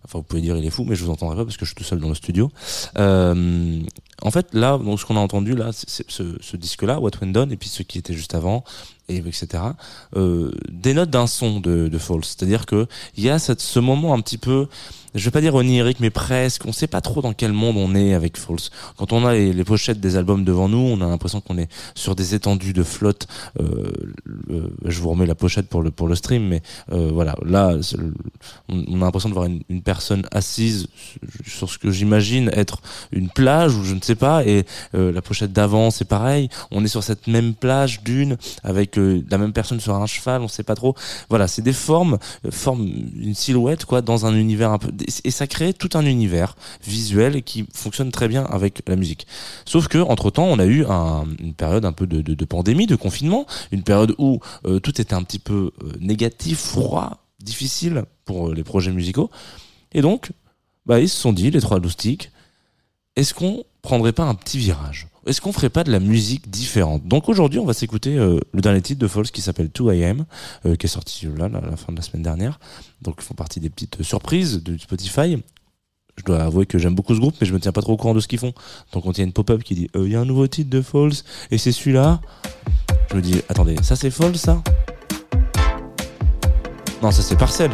Enfin, 0.05 0.19
vous 0.19 0.23
pouvez 0.25 0.43
dire 0.43 0.57
il 0.57 0.65
est 0.67 0.71
fou, 0.71 0.85
mais 0.85 0.95
je 0.97 1.05
vous 1.05 1.11
entendrai 1.11 1.37
pas 1.37 1.45
parce 1.45 1.57
que 1.57 1.65
je 1.65 1.71
suis 1.71 1.77
tout 1.77 1.85
seul 1.85 1.99
dans 2.01 2.09
le 2.09 2.15
studio. 2.15 2.51
Euh, 2.99 3.81
en 4.23 4.31
fait, 4.31 4.49
là, 4.53 4.79
donc 4.79 5.01
ce 5.01 5.05
qu'on 5.07 5.17
a 5.17 5.21
entendu 5.21 5.55
là, 5.55 5.71
c'est- 5.73 6.05
ce, 6.11 6.37
ce 6.41 6.57
disque-là, 6.57 7.01
What 7.01 7.11
Went 7.21 7.29
Down, 7.33 7.51
et 7.53 7.57
puis 7.57 7.69
ce 7.69 7.83
qui 7.83 7.99
était 7.99 8.15
juste 8.15 8.35
avant, 8.35 8.65
et 9.09 9.17
etc. 9.19 9.47
Euh, 10.17 10.51
dénote 10.71 11.11
d'un 11.11 11.27
son 11.27 11.61
de, 11.61 11.89
de 11.89 11.99
Falls. 11.99 12.25
C'est-à-dire 12.25 12.65
que 12.65 12.87
il 13.17 13.25
y 13.25 13.29
a 13.31 13.39
cette, 13.39 13.61
ce 13.61 13.79
moment 13.79 14.15
un 14.15 14.21
petit 14.23 14.39
peu, 14.39 14.67
je 15.15 15.23
vais 15.27 15.31
pas 15.31 15.43
dire 15.43 15.55
onirique, 15.55 16.01
mais 16.01 16.09
presque. 16.09 16.65
On 16.65 16.73
sait 16.73 16.87
pas 16.87 17.03
trop 17.03 17.21
dans 17.21 17.35
quel 17.35 17.53
monde 17.53 17.77
on 17.77 17.95
est 17.95 18.15
avec 18.15 18.39
Falls. 18.39 18.71
Quand 18.97 19.13
on 19.13 19.27
a 19.27 19.35
les, 19.35 19.65
pochettes 19.65 20.01
des 20.01 20.17
albums 20.17 20.43
devant 20.43 20.71
nous, 20.71 20.79
on 20.79 21.01
a 21.03 21.07
l'impression 21.09 21.43
qu'on 21.43 21.59
est 21.59 21.69
sur 21.95 22.15
des 22.17 22.35
étendues 22.35 22.73
de 22.73 22.83
flotte. 22.83 23.27
Euh, 23.61 23.93
le- 24.25 24.73
je 24.87 25.01
vous 25.01 25.11
remets 25.11 25.27
la 25.27 25.35
pochette 25.35 25.69
pour 25.69 25.83
le 25.83 25.91
pour 25.91 26.09
le 26.09 26.15
stream, 26.15 26.49
mais 26.49 26.63
euh, 26.93 27.11
voilà, 27.13 27.37
là, 27.45 27.77
on, 28.71 28.79
a 29.03 29.05
l'impression 29.05 29.29
de 29.29 29.35
voir 29.35 29.47
une, 29.47 29.61
une 29.69 29.83
assise 30.33 30.87
sur 31.47 31.71
ce 31.71 31.79
que 31.79 31.91
j'imagine 31.91 32.51
être 32.53 32.81
une 33.13 33.29
plage 33.29 33.75
ou 33.75 33.85
je 33.85 33.95
ne 33.95 34.01
sais 34.01 34.15
pas, 34.15 34.45
et 34.45 34.65
euh, 34.95 35.13
la 35.13 35.23
pochette 35.23 35.53
d'avant, 35.53 35.91
c'est 35.91 36.05
pareil. 36.05 36.49
On 36.71 36.85
est 36.85 36.89
sur 36.89 37.03
cette 37.03 37.27
même 37.27 37.55
plage 37.55 38.03
d'une 38.03 38.37
avec 38.63 38.99
euh, 38.99 39.23
la 39.31 39.39
même 39.39 39.53
personne 39.53 39.81
sur 39.81 39.95
un 39.95 40.07
cheval, 40.07 40.43
on 40.43 40.49
sait 40.49 40.63
pas 40.63 40.75
trop. 40.75 40.95
Voilà, 41.29 41.49
c'est 41.49 41.63
des 41.63 41.73
formes, 41.73 42.19
euh, 42.45 42.51
formes, 42.51 42.87
une 43.17 43.35
silhouette 43.35 43.85
quoi, 43.85 44.03
dans 44.03 44.27
un 44.27 44.35
univers 44.35 44.71
un 44.71 44.79
peu, 44.79 44.91
et 45.25 45.31
ça 45.31 45.47
crée 45.47 45.73
tout 45.75 45.91
un 45.95 46.05
univers 46.05 46.57
visuel 46.85 47.43
qui 47.43 47.67
fonctionne 47.75 48.11
très 48.11 48.29
bien 48.29 48.45
avec 48.45 48.83
la 48.87 48.97
musique. 48.97 49.27
Sauf 49.65 49.89
que 49.89 49.99
entre 49.99 50.31
temps, 50.31 50.47
on 50.47 50.59
a 50.59 50.67
eu 50.67 50.85
un- 50.85 51.25
une 51.41 51.55
période 51.55 51.85
un 51.85 51.93
peu 51.93 52.07
de, 52.07 52.21
de, 52.21 52.45
pandémie, 52.45 52.87
de 52.87 52.97
confinement, 52.97 53.47
une 53.73 53.83
période 53.83 54.15
où 54.19 54.41
euh, 54.67 54.81
tout 54.81 55.01
était 55.01 55.15
un 55.15 55.23
petit 55.23 55.39
peu 55.39 55.71
négatif, 56.01 56.59
froid, 56.59 57.19
difficile 57.41 58.05
pour 58.25 58.53
les 58.53 58.65
projets 58.65 58.93
musicaux. 58.93 59.31
Et 59.95 60.03
donc, 60.03 60.33
bah, 60.87 61.01
ils 61.01 61.09
se 61.09 61.19
sont 61.19 61.33
dit, 61.33 61.51
les 61.51 61.61
trois 61.61 61.79
loustiques, 61.79 62.31
est-ce 63.17 63.33
qu'on 63.33 63.65
prendrait 63.81 64.13
pas 64.13 64.25
un 64.25 64.35
petit 64.35 64.59
virage? 64.59 65.09
Est-ce 65.27 65.41
qu'on 65.41 65.53
ferait 65.53 65.71
pas 65.71 65.85
de 65.85 65.91
la 65.91 66.01
musique 66.01 66.51
différente? 66.51 67.07
Donc 67.07 67.29
aujourd'hui, 67.31 67.59
on 67.59 67.65
va 67.65 67.73
s'écouter 67.73 68.19
euh, 68.19 68.41
le 68.53 68.61
dernier 68.61 68.83
titre 68.83 69.01
de 69.01 69.09
Falls 69.09 69.31
qui 69.31 69.41
s'appelle 69.41 69.69
2AM, 69.69 70.25
euh, 70.67 70.77
qui 70.77 70.87
est 70.87 70.89
sorti 70.89 71.27
là, 71.39 71.47
à 71.47 71.49
la 71.49 71.77
fin 71.77 71.93
de 71.93 71.97
la 71.97 72.03
semaine 72.03 72.23
dernière. 72.23 72.59
Donc 73.01 73.17
ils 73.21 73.25
font 73.25 73.35
partie 73.35 73.61
des 73.61 73.71
petites 73.71 74.03
surprises 74.03 74.63
de 74.63 74.77
Spotify. 74.77 75.39
Je 76.17 76.25
dois 76.25 76.43
avouer 76.43 76.67
que 76.67 76.79
j'aime 76.79 76.95
beaucoup 76.95 77.15
ce 77.15 77.21
groupe, 77.21 77.35
mais 77.41 77.47
je 77.47 77.55
me 77.55 77.59
tiens 77.59 77.73
pas 77.73 77.81
trop 77.81 77.95
au 77.95 77.97
courant 77.97 78.15
de 78.15 78.21
ce 78.21 78.29
qu'ils 78.29 78.39
font. 78.39 78.53
Donc 78.93 79.05
quand 79.05 79.13
il 79.13 79.19
y 79.19 79.21
a 79.23 79.25
une 79.25 79.33
pop-up 79.33 79.63
qui 79.63 79.75
dit, 79.75 79.91
Euh, 79.97 80.07
il 80.07 80.13
y 80.13 80.17
a 80.17 80.21
un 80.21 80.25
nouveau 80.27 80.47
titre 80.47 80.69
de 80.71 80.83
Falls, 80.83 81.13
et 81.51 81.57
c'est 81.59 81.73
celui-là, 81.73 82.21
je 83.11 83.17
me 83.17 83.23
dis, 83.23 83.41
attendez, 83.49 83.77
ça 83.83 83.97
c'est 83.97 84.11
Falls 84.11 84.37
ça? 84.37 84.63
Non, 87.03 87.11
ça 87.11 87.23
c'est 87.23 87.37
Parcelle. 87.37 87.73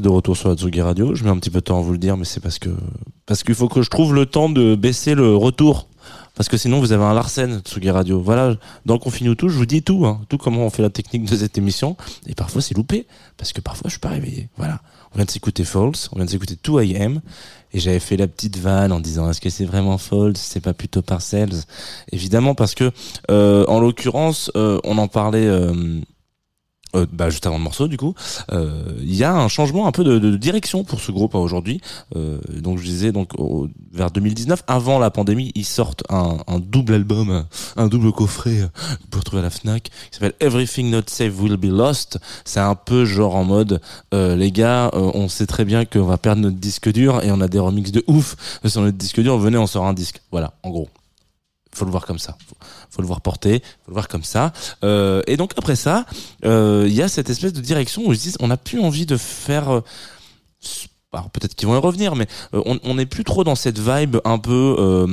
De 0.00 0.08
retour 0.08 0.36
sur 0.36 0.48
la 0.48 0.54
Tsugi 0.56 0.80
Radio. 0.80 1.14
Je 1.14 1.24
mets 1.24 1.30
un 1.30 1.36
petit 1.38 1.50
peu 1.50 1.60
de 1.60 1.64
temps 1.64 1.78
à 1.78 1.82
vous 1.82 1.92
le 1.92 1.98
dire, 1.98 2.16
mais 2.16 2.24
c'est 2.24 2.40
parce 2.40 2.58
que 2.58 2.70
parce 3.26 3.42
qu'il 3.42 3.54
faut 3.54 3.68
que 3.68 3.82
je 3.82 3.90
trouve 3.90 4.14
le 4.14 4.26
temps 4.26 4.48
de 4.48 4.74
baisser 4.74 5.14
le 5.14 5.36
retour. 5.36 5.88
Parce 6.34 6.48
que 6.48 6.56
sinon, 6.56 6.78
vous 6.78 6.92
avez 6.92 7.02
un 7.02 7.14
Larsen 7.14 7.60
Tsugi 7.64 7.90
Radio. 7.90 8.20
Voilà, 8.20 8.54
dans 8.86 8.96
Confine 8.98 9.34
tout, 9.34 9.48
je 9.48 9.56
vous 9.56 9.66
dis 9.66 9.82
tout, 9.82 10.06
hein, 10.06 10.20
tout 10.28 10.38
comment 10.38 10.64
on 10.64 10.70
fait 10.70 10.82
la 10.82 10.90
technique 10.90 11.24
de 11.24 11.36
cette 11.36 11.58
émission. 11.58 11.96
Et 12.28 12.34
parfois, 12.36 12.62
c'est 12.62 12.76
loupé, 12.76 13.06
parce 13.36 13.52
que 13.52 13.60
parfois, 13.60 13.88
je 13.88 13.94
suis 13.94 14.00
pas 14.00 14.10
réveillé. 14.10 14.48
Voilà. 14.56 14.80
On 15.12 15.16
vient 15.16 15.24
de 15.24 15.30
s'écouter 15.30 15.64
False, 15.64 16.08
on 16.12 16.16
vient 16.16 16.26
de 16.26 16.30
s'écouter 16.30 16.56
2 16.62 16.78
AM, 16.78 17.20
et 17.72 17.80
j'avais 17.80 17.98
fait 17.98 18.16
la 18.16 18.28
petite 18.28 18.56
vanne 18.56 18.92
en 18.92 19.00
disant 19.00 19.28
est-ce 19.28 19.40
que 19.40 19.50
c'est 19.50 19.64
vraiment 19.64 19.98
False, 19.98 20.38
c'est 20.38 20.60
pas 20.60 20.74
plutôt 20.74 21.02
Parcells? 21.02 21.64
Évidemment, 22.12 22.54
parce 22.54 22.76
que 22.76 22.92
euh, 23.32 23.66
en 23.66 23.80
l'occurrence, 23.80 24.52
euh, 24.54 24.78
on 24.84 24.96
en 24.98 25.08
parlait. 25.08 25.46
euh, 25.46 26.00
euh, 26.96 27.06
bah, 27.12 27.28
juste 27.28 27.46
avant 27.46 27.58
le 27.58 27.62
morceau 27.62 27.86
du 27.86 27.98
coup 27.98 28.14
euh, 28.52 28.94
il 29.00 29.14
y 29.14 29.22
a 29.24 29.34
un 29.34 29.48
changement 29.48 29.86
un 29.86 29.92
peu 29.92 30.04
de, 30.04 30.36
direction 30.36 30.84
pour 30.84 31.00
ce 31.00 31.12
groupe 31.12 31.34
hein, 31.34 31.38
aujourd'hui. 31.38 31.80
Euh, 32.16 32.38
donc 32.60 32.78
je 32.78 32.84
disais 32.84 33.12
donc 33.12 33.32
vers 33.92 34.10
2019 34.10 34.62
avant 34.66 34.98
la 34.98 35.10
pandémie 35.10 35.52
ils 35.54 35.64
sortent 35.64 36.02
un, 36.08 36.38
double 36.58 36.94
album 36.94 37.44
un- 37.76 37.88
double 37.88 38.12
coffret 38.12 38.56
que 39.10 39.12
vous 39.12 39.18
retrouver 39.18 39.40
à 39.40 39.42
la 39.42 39.50
Fnac 39.50 39.84
qui 39.84 39.90
s'appelle 40.12 40.34
Everything 40.40 40.90
Not 40.90 41.02
Safe 41.06 41.38
Will 41.38 41.56
Be 41.56 41.66
Lost. 41.66 42.18
C'est 42.44 42.60
un 42.60 42.74
peu 42.74 43.04
genre 43.04 43.36
en 43.36 43.44
mode 43.44 43.80
les 44.12 44.52
gars 44.52 44.90
on 44.94 45.28
sait 45.28 45.46
très 45.46 45.64
bien 45.64 45.84
qu'on 45.84 46.04
va 46.04 46.16
perdre 46.16 46.42
notre 46.42 46.56
disque 46.56 46.90
dur 46.90 47.22
et 47.22 47.30
on 47.30 47.40
a 47.40 47.48
des 47.48 47.58
remixes 47.58 47.92
de 47.92 48.04
ouf 48.06 48.60
sur 48.64 48.80
notre 48.80 48.96
disque 48.96 49.20
dur. 49.20 49.38
Venez 49.38 49.58
on 49.58 49.66
sort 49.66 49.86
un 49.86 49.94
disque. 49.94 50.20
Voilà 50.30 50.54
en 50.62 50.70
gros 50.70 50.88
faut 51.78 51.84
le 51.84 51.90
voir 51.90 52.04
comme 52.06 52.18
ça. 52.18 52.36
Faut, 52.48 52.56
faut 52.90 53.02
le 53.02 53.06
voir 53.08 53.20
porter 53.20 53.60
faut 53.84 53.90
le 53.90 53.94
voir 53.94 54.08
comme 54.08 54.24
ça. 54.24 54.52
Euh, 54.84 55.22
et 55.26 55.36
donc 55.36 55.52
après 55.56 55.76
ça 55.76 56.04
euh, 56.44 56.84
il 56.88 56.94
y 56.94 57.02
a 57.02 57.08
cette 57.08 57.30
espèce 57.30 57.52
de 57.52 57.60
direction 57.60 58.02
où 58.06 58.12
ils 58.12 58.18
se 58.18 58.22
disent 58.24 58.36
on 58.40 58.48
n'a 58.48 58.56
plus 58.56 58.80
envie 58.80 59.06
de 59.06 59.16
faire 59.16 59.70
euh, 59.70 59.80
alors 61.12 61.30
peut-être 61.30 61.54
qu'ils 61.54 61.66
vont 61.68 61.74
y 61.74 61.80
revenir 61.80 62.16
mais 62.16 62.26
on 62.52 62.94
n'est 62.94 63.06
plus 63.06 63.24
trop 63.24 63.42
dans 63.42 63.54
cette 63.54 63.78
vibe 63.78 64.18
un 64.26 64.38
peu 64.38 65.06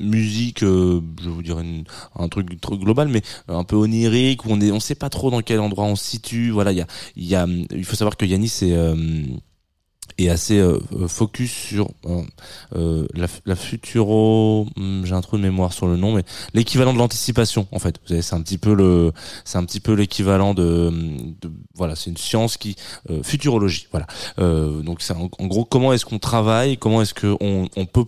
musique 0.00 0.60
je 0.60 1.28
vous 1.28 1.42
dire 1.42 1.58
une- 1.60 1.84
un 2.18 2.28
truc 2.28 2.48
global 2.62 3.08
mais 3.08 3.20
un 3.48 3.64
peu 3.64 3.76
onirique 3.76 4.46
où 4.46 4.48
on 4.50 4.60
est 4.60 4.70
on 4.72 4.80
sait 4.80 4.94
pas 4.94 5.10
trop 5.10 5.30
dans 5.30 5.42
quel 5.42 5.60
endroit 5.60 5.84
on 5.84 5.96
se 5.96 6.04
situe. 6.04 6.50
Voilà 6.50 6.72
il 6.72 6.78
y 6.78 6.80
a 6.82 6.86
y 7.16 7.34
a 7.34 7.46
il 7.72 7.84
faut 7.84 7.96
savoir 7.96 8.16
que 8.16 8.24
Yanis 8.24 8.52
est 8.62 8.74
est 10.18 10.28
assez 10.28 10.58
euh, 10.58 10.78
euh, 10.92 11.08
focus 11.08 11.50
sur 11.50 11.88
euh, 12.74 13.06
la, 13.14 13.26
la 13.46 13.56
futuro 13.56 14.66
hum, 14.76 15.02
j'ai 15.04 15.14
un 15.14 15.20
trou 15.20 15.36
de 15.36 15.42
mémoire 15.42 15.72
sur 15.72 15.86
le 15.86 15.96
nom 15.96 16.14
mais 16.14 16.24
l'équivalent 16.52 16.92
de 16.92 16.98
l'anticipation 16.98 17.66
en 17.72 17.78
fait. 17.78 17.98
Vous 18.02 18.08
savez 18.08 18.22
c'est 18.22 18.34
un 18.34 18.42
petit 18.42 18.58
peu 18.58 18.74
le 18.74 19.12
c'est 19.44 19.58
un 19.58 19.64
petit 19.64 19.80
peu 19.80 19.92
l'équivalent 19.92 20.54
de, 20.54 20.92
de 21.40 21.50
voilà 21.74 21.96
c'est 21.96 22.10
une 22.10 22.16
science 22.16 22.56
qui 22.56 22.76
futurologie 23.22 23.88
voilà. 23.90 24.06
Donc 24.82 25.02
c'est 25.02 25.14
en, 25.14 25.28
gros 25.46 25.64
comment 25.64 25.92
est-ce 25.92 26.04
qu'on 26.04 26.18
travaille 26.18 26.76
comment 26.76 27.02
est-ce 27.02 27.14
que 27.14 27.36
on, 27.40 27.86
peut 27.86 28.04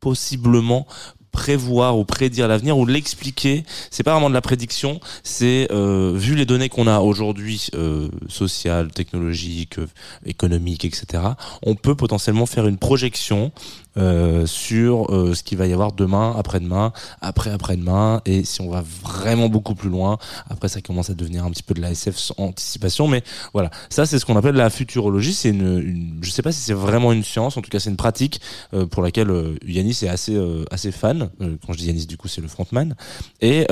possiblement 0.00 0.86
prévoir 1.32 1.98
ou 1.98 2.04
prédire 2.04 2.46
l'avenir 2.46 2.78
ou 2.78 2.86
l'expliquer 2.86 3.64
c'est 3.90 4.02
pas 4.02 4.12
vraiment 4.12 4.28
de 4.28 4.34
la 4.34 4.42
prédiction 4.42 5.00
c'est 5.24 5.66
euh, 5.72 6.12
vu 6.14 6.34
les 6.36 6.46
données 6.46 6.68
qu'on 6.68 6.86
a 6.86 7.00
aujourd'hui 7.00 7.68
euh, 7.74 8.08
sociales 8.28 8.92
technologiques 8.92 9.78
euh, 9.78 9.88
économiques 10.26 10.84
etc 10.84 11.22
on 11.62 11.74
peut 11.74 11.94
potentiellement 11.94 12.46
faire 12.46 12.66
une 12.66 12.76
projection 12.76 13.50
euh, 13.98 14.46
sur 14.46 15.12
euh, 15.14 15.34
ce 15.34 15.42
qu'il 15.42 15.58
va 15.58 15.66
y 15.66 15.72
avoir 15.72 15.92
demain 15.92 16.34
après-demain 16.38 16.92
après 17.20 17.50
après-demain. 17.50 18.22
Et 18.26 18.44
si 18.44 18.60
on 18.60 18.70
va 18.70 18.82
vraiment 19.02 19.48
beaucoup 19.48 19.74
plus 19.74 19.90
loin 19.90 20.18
après 20.48 20.68
ça 20.68 20.80
commence 20.80 21.10
à 21.10 21.14
devenir 21.14 21.44
un 21.44 21.50
petit 21.50 21.62
peu 21.62 21.74
de 21.74 21.80
la 21.80 21.90
SF 21.90 22.16
sans 22.16 22.34
anticipation. 22.38 23.08
Mais 23.08 23.22
voilà. 23.52 23.70
Ça 23.90 24.06
c'est 24.06 24.18
ce 24.18 24.24
qu'on 24.26 24.36
appelle 24.36 24.54
la 24.54 24.70
futurologie. 24.70 25.34
C'est 25.34 25.50
une, 25.50 25.78
une 25.80 26.18
je 26.22 26.30
sais 26.30 26.42
pas 26.42 26.52
si 26.52 26.60
c'est 26.60 26.72
vraiment 26.74 27.12
une 27.12 27.24
science. 27.24 27.56
En 27.56 27.62
tout 27.62 27.70
cas 27.70 27.80
c'est 27.80 27.90
une 27.90 27.96
pratique 27.96 28.40
euh, 28.74 28.86
pour 28.86 29.02
laquelle 29.02 29.30
euh, 29.30 29.56
Yanis 29.66 29.98
est 30.02 30.08
assez 30.08 30.34
euh, 30.36 30.64
assez 30.70 30.92
fan. 30.92 31.30
Quand 31.66 31.72
je 31.72 31.78
dis 31.78 31.86
Yanis 31.86 32.06
du 32.06 32.16
coup 32.16 32.28
c'est 32.28 32.40
le 32.40 32.48
frontman. 32.48 32.94
Et 33.40 33.66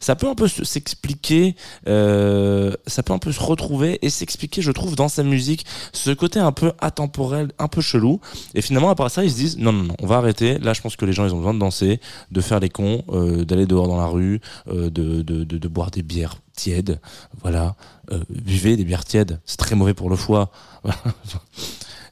ça 0.00 0.14
peut 0.16 0.28
un 0.28 0.34
peu 0.34 0.48
se- 0.48 0.64
s'expliquer 0.64 1.56
ça 1.86 3.02
peut 3.04 3.12
un 3.12 3.18
peu 3.18 3.32
se 3.32 3.40
retrouver 3.40 3.98
et 4.02 4.10
s'expliquer 4.10 4.62
je 4.62 4.70
trouve 4.72 4.96
dans 4.96 5.08
sa 5.08 5.22
musique 5.22 5.64
ce 5.92 6.10
côté 6.10 6.38
un 6.38 6.52
peu 6.52 6.72
atemporel 6.80 7.50
un 7.58 7.68
peu 7.68 7.80
chelou. 7.80 8.20
Et 8.54 8.62
finalement 8.62 8.90
après 8.90 9.04
ils 9.24 9.30
se 9.30 9.36
disent 9.36 9.58
non 9.58 9.72
non 9.72 9.94
on 10.02 10.06
va 10.06 10.16
arrêter. 10.16 10.58
Là 10.58 10.72
je 10.72 10.80
pense 10.80 10.96
que 10.96 11.04
les 11.04 11.12
gens 11.12 11.26
ils 11.26 11.34
ont 11.34 11.38
besoin 11.38 11.54
de 11.54 11.58
danser 11.58 12.00
de 12.30 12.40
faire 12.40 12.60
les 12.60 12.68
cons 12.68 13.02
euh, 13.10 13.44
d'aller 13.44 13.66
dehors 13.66 13.88
dans 13.88 13.96
la 13.96 14.06
rue 14.06 14.40
euh, 14.68 14.90
de, 14.90 15.22
de, 15.22 15.68
boire 15.68 15.90
des 15.90 16.02
bières 16.02 16.36
tièdes. 16.54 17.00
Voilà. 17.42 17.76
Euh, 18.12 18.20
buvez 18.28 18.76
des 18.76 18.84
bières 18.84 19.04
tièdes. 19.04 19.40
C'est 19.44 19.58
très 19.58 19.74
mauvais 19.74 19.94
pour 19.94 20.10
le 20.10 20.16
foie. 20.16 20.50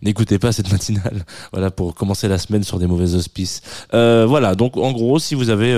N'écoutez 0.03 0.39
pas 0.39 0.53
cette 0.53 0.71
matinale, 0.71 1.25
voilà 1.51 1.71
pour 1.71 1.95
commencer 1.95 2.29
la 2.29 2.37
semaine 2.37 2.63
sur 2.63 2.79
des 2.79 2.87
mauvais 2.87 3.15
auspices. 3.15 3.63
Euh, 3.95 4.27
voilà, 4.29 4.55
donc 4.55 4.77
en 4.77 4.93
gros, 4.93 5.19
si 5.19 5.35
vous 5.35 5.49
avez 5.49 5.75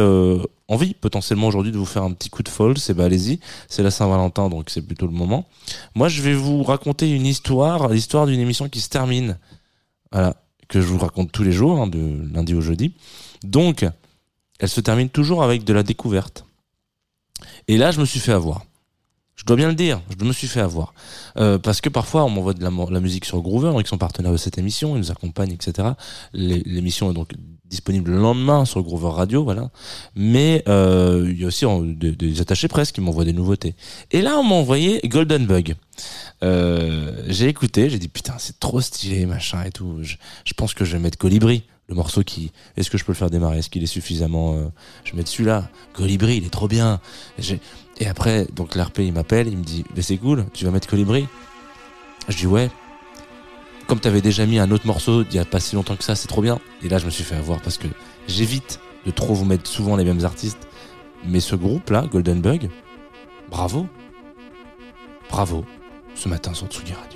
envie 0.66 0.94
potentiellement 0.94 1.46
aujourd'hui 1.46 1.70
de 1.70 1.78
vous 1.78 1.86
faire 1.86 2.02
un 2.02 2.12
petit 2.12 2.28
coup 2.28 2.42
de 2.42 2.48
folle, 2.48 2.76
c'est 2.76 2.94
bah 2.94 3.04
allez-y. 3.04 3.38
C'est 3.68 3.84
la 3.84 3.92
Saint-Valentin, 3.92 4.48
donc 4.48 4.70
c'est 4.70 4.82
plutôt 4.82 5.06
le 5.06 5.12
moment. 5.12 5.46
Moi, 5.94 6.08
je 6.08 6.22
vais 6.22 6.34
vous 6.34 6.64
raconter 6.64 7.08
une 7.08 7.26
histoire, 7.26 7.88
l'histoire 7.88 8.26
d'une 8.26 8.40
émission 8.40 8.68
qui 8.68 8.80
se 8.80 8.88
termine, 8.88 9.38
voilà, 10.10 10.34
que 10.68 10.80
je 10.80 10.86
vous 10.86 10.98
raconte 10.98 11.32
tous 11.32 11.42
les 11.42 11.52
jours, 11.52 11.80
hein, 11.80 11.86
de 11.86 12.28
lundi 12.32 12.54
au 12.54 12.60
jeudi. 12.60 12.94
Donc, 13.42 13.84
elle 14.58 14.68
se 14.68 14.80
termine 14.80 15.08
toujours 15.08 15.42
avec 15.42 15.64
de 15.64 15.72
la 15.72 15.82
découverte. 15.82 16.44
Et 17.68 17.76
là, 17.76 17.90
je 17.90 18.00
me 18.00 18.04
suis 18.04 18.20
fait 18.20 18.32
avoir. 18.32 18.64
Je 19.46 19.48
dois 19.48 19.58
bien 19.58 19.68
le 19.68 19.76
dire, 19.76 20.00
je 20.18 20.24
me 20.24 20.32
suis 20.32 20.48
fait 20.48 20.58
avoir. 20.58 20.92
Euh, 21.36 21.56
parce 21.56 21.80
que 21.80 21.88
parfois, 21.88 22.24
on 22.24 22.28
m'envoie 22.28 22.52
de 22.52 22.64
la, 22.64 23.00
musique 23.00 23.24
sur 23.24 23.40
Groover, 23.42 23.80
qui 23.80 23.88
sont 23.88 23.96
partenaires 23.96 24.32
de 24.32 24.36
cette 24.36 24.58
émission, 24.58 24.96
ils 24.96 24.98
nous 24.98 25.12
accompagnent, 25.12 25.52
etc. 25.52 25.90
L'émission 26.32 27.12
est 27.12 27.14
donc 27.14 27.30
disponible 27.64 28.10
le 28.10 28.18
lendemain 28.18 28.64
sur 28.64 28.82
Groover 28.82 29.10
Radio, 29.14 29.44
voilà. 29.44 29.70
Mais 30.16 30.64
euh, 30.66 31.28
il 31.30 31.40
y 31.40 31.44
a 31.44 31.46
aussi 31.46 31.64
des, 31.94 32.40
attachés 32.40 32.66
presse 32.66 32.90
qui 32.90 33.00
m'envoient 33.00 33.24
des 33.24 33.32
nouveautés. 33.32 33.76
Et 34.10 34.20
là, 34.20 34.36
on 34.36 34.42
m'a 34.42 34.56
envoyé 34.56 35.00
Golden 35.04 35.46
Bug. 35.46 35.76
Euh, 36.42 37.22
j'ai 37.28 37.46
écouté, 37.46 37.88
j'ai 37.88 38.00
dit 38.00 38.08
putain, 38.08 38.34
c'est 38.38 38.58
trop 38.58 38.80
stylé, 38.80 39.26
machin 39.26 39.62
et 39.62 39.70
tout. 39.70 39.98
Je, 40.02 40.16
je 40.44 40.54
pense 40.54 40.74
que 40.74 40.84
je 40.84 40.96
vais 40.96 40.98
mettre 40.98 41.18
Colibri, 41.18 41.62
le 41.88 41.94
morceau 41.94 42.24
qui. 42.24 42.50
Est-ce 42.76 42.90
que 42.90 42.98
je 42.98 43.04
peux 43.04 43.12
le 43.12 43.16
faire 43.16 43.30
démarrer? 43.30 43.58
Est-ce 43.58 43.70
qu'il 43.70 43.84
est 43.84 43.86
suffisamment 43.86 44.54
euh, 44.54 44.66
Je 45.04 45.12
vais 45.12 45.18
mettre 45.18 45.30
celui-là. 45.30 45.70
Colibri, 45.92 46.38
il 46.38 46.46
est 46.46 46.50
trop 46.50 46.66
bien. 46.66 47.00
J'ai- 47.38 47.60
Et 47.98 48.06
après, 48.06 48.46
donc 48.52 48.74
l'RP 48.74 48.98
il 49.00 49.12
m'appelle, 49.12 49.48
il 49.48 49.56
me 49.56 49.64
dit, 49.64 49.84
mais 49.94 50.02
c'est 50.02 50.18
cool, 50.18 50.44
tu 50.52 50.64
vas 50.64 50.70
mettre 50.70 50.88
Colibri 50.88 51.26
Je 52.28 52.36
dis 52.36 52.46
ouais. 52.46 52.70
Comme 53.86 54.00
t'avais 54.00 54.20
déjà 54.20 54.46
mis 54.46 54.58
un 54.58 54.70
autre 54.70 54.86
morceau 54.86 55.22
il 55.22 55.34
y 55.34 55.38
a 55.38 55.44
pas 55.44 55.60
si 55.60 55.76
longtemps 55.76 55.96
que 55.96 56.04
ça, 56.04 56.14
c'est 56.14 56.28
trop 56.28 56.42
bien. 56.42 56.58
Et 56.82 56.88
là, 56.88 56.98
je 56.98 57.06
me 57.06 57.10
suis 57.10 57.24
fait 57.24 57.36
avoir 57.36 57.60
parce 57.60 57.78
que 57.78 57.86
j'évite 58.26 58.80
de 59.06 59.10
trop 59.12 59.34
vous 59.34 59.44
mettre 59.44 59.68
souvent 59.68 59.96
les 59.96 60.04
mêmes 60.04 60.24
artistes. 60.24 60.68
Mais 61.24 61.40
ce 61.40 61.56
groupe-là, 61.56 62.06
Golden 62.10 62.40
Bug, 62.40 62.68
bravo. 63.48 63.86
Bravo. 65.30 65.64
Ce 66.14 66.28
matin 66.28 66.52
sur 66.52 66.66
Tsugi 66.66 66.92
Radio. 66.92 67.15